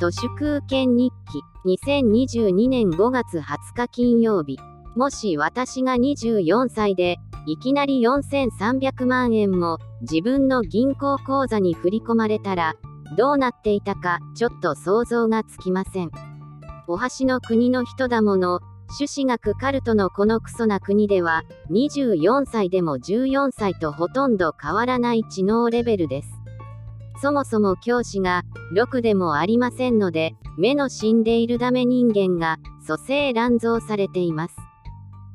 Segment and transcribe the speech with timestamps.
[0.00, 1.42] 都市空権日記
[1.76, 4.58] 2022年5月20日金曜日。
[4.96, 12.76] もし私が24歳でいきなり4300万円も自分の銀行口座に振り込まれたら
[13.18, 16.10] どうなっていたかちょっと想像がつきません。
[16.86, 18.60] お箸の国の人だもの
[18.98, 26.39] 朱子学カルトのこのクソな国では24歳でも14歳とほとんど変わらない知能レベルです。
[27.20, 34.56] そもそも教師が6でもありませんので目の死んでいるダメ人間が蘇生乱造されています。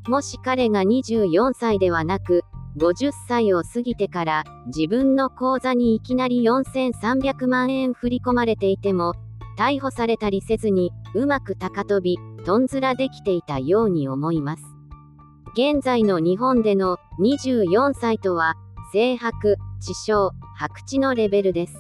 [0.08, 2.44] もし彼が24歳ではなく
[2.78, 9.14] 50歳を過ぎてから自分の口座にいきなり4300万円振り込まれていても
[9.58, 14.64] 逮捕されたりせずにうまく高飛びとんずらできていたように思います。
[15.54, 18.56] 現在の日本での24歳とは
[18.96, 21.76] 性白知性白知のレベルです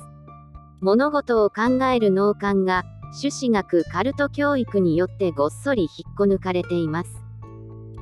[0.81, 2.83] 物事を考える脳幹が
[3.17, 7.23] 朱子学カルト教育によってごっそり引っこ抜かれています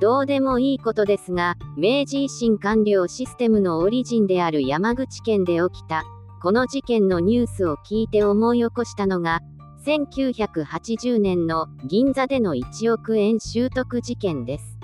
[0.02, 6.04] どうでもいいことですが、明治維新官僚システムのオリジンである山口県で起きた、
[6.42, 9.40] この事件のニュースを聞いて思い起こしたのが、
[9.86, 14.80] 1980年の銀座での1億円習得事件です。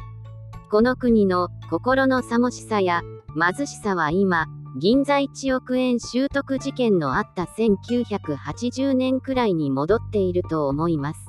[0.72, 3.02] この国の心のさもしさや
[3.35, 4.47] 貧しさは今、
[4.80, 11.19] 銀座1億円習得事件のあった1980年くらいに戻っていると思います。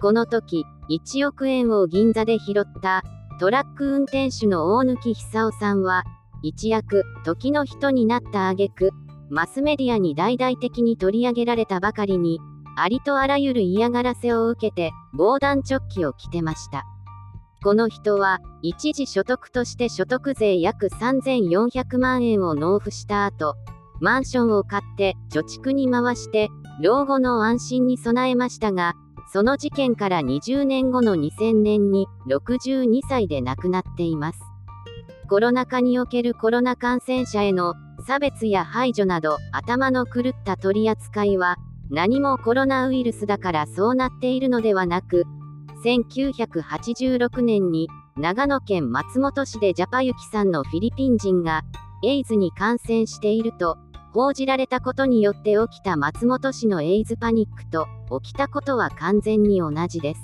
[0.00, 3.02] この時、1億円を銀座で拾った
[3.38, 6.04] トラック運転手の大貫久夫さんは、
[6.42, 8.90] 一躍、時の人になった挙句、
[9.30, 12.40] マスメディアに大々的に取り上げられたばかりに、
[12.76, 16.86] ありとあらゆる嫌がらせを受けて、防弾チョッキを着てました。
[17.62, 23.54] この人は、一時所得として所得税約3400万円を納付した後、
[24.00, 26.48] マンションを買って貯蓄に回して、
[26.80, 28.94] 老後の安心に備えましたが、
[29.32, 34.40] その事件から20年後の2000年に62歳で亡くなっています。
[35.28, 41.56] コロナ禍におけるコロナ感染者への差別や排除など頭の狂った取り扱いは
[41.88, 45.26] 何もコロナウイルスだからそうなっているのではなく
[45.84, 51.62] 1986年に長野県松本市でジャパユキさんのフィリピン人が
[52.04, 53.78] エイズに感染していると
[54.12, 57.86] 報じられたことによって起きた松本市のエイズパニックと
[58.20, 60.20] 起きたことは完全に同じです。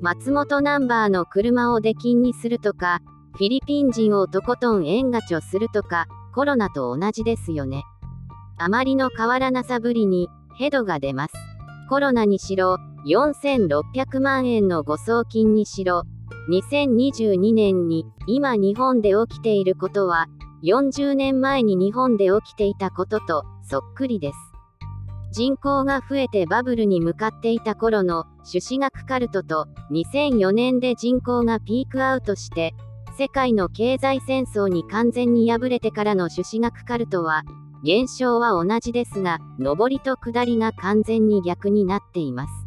[0.00, 3.00] 松本ナンバーの車を出禁にするとか、
[3.36, 7.84] フィリピン人をとことん円ガチョするとか、コロナと同じですよね。
[8.58, 11.34] あまりの変わらなさぶりに、ヘドが出ます。
[11.88, 16.04] コロナにしろ、4600万円の誤送金にしろ、
[16.50, 20.26] 2022年に今日本で起きていることは
[20.62, 24.38] 40年前に日本で起きていたこととそっくりです。
[25.32, 32.72] 人口が増えてバブルに向かっていた頃の朱子学カルトと2004年で人口がピークアウトして
[33.18, 37.42] 世界の経済戦争に完全に敗れてからの朱子学カルトは
[37.82, 42.63] 現象は同じですが上りと下りが完全に逆になっています。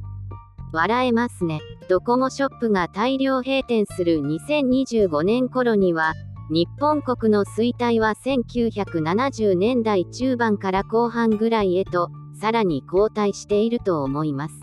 [0.71, 1.61] 笑えますね。
[1.89, 6.13] ドコモショップが大量閉店する2025年頃には
[6.49, 14.55] 日本国の衰退は1970年代中盤から後半ぐらいへと、さらに後退していると思います。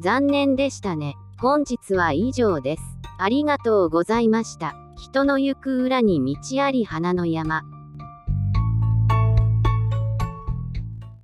[0.00, 1.14] 残念でしたね。
[1.38, 2.82] 本日は以上です。
[3.18, 4.74] ありがとうございました。
[4.96, 7.62] 人の行く裏に道あり花の山。